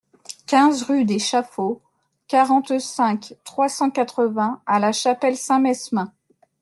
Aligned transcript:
quinze 0.47 0.81
rue 0.81 1.05
des 1.05 1.19
Chaffauts, 1.19 1.79
quarante-cinq, 2.27 3.35
trois 3.43 3.69
cent 3.69 3.91
quatre-vingts 3.91 4.59
à 4.65 4.79
La 4.79 4.93
Chapelle-Saint-Mesmin 4.93 6.11